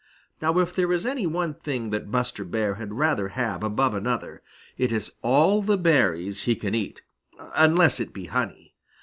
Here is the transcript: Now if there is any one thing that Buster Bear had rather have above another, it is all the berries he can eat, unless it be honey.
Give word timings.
Now 0.41 0.57
if 0.57 0.73
there 0.75 0.91
is 0.91 1.05
any 1.05 1.27
one 1.27 1.53
thing 1.53 1.91
that 1.91 2.09
Buster 2.09 2.43
Bear 2.43 2.73
had 2.73 2.95
rather 2.97 3.27
have 3.27 3.61
above 3.61 3.93
another, 3.93 4.41
it 4.75 4.91
is 4.91 5.11
all 5.21 5.61
the 5.61 5.77
berries 5.77 6.41
he 6.45 6.55
can 6.55 6.73
eat, 6.73 7.03
unless 7.53 7.99
it 7.99 8.11
be 8.11 8.25
honey. 8.25 8.73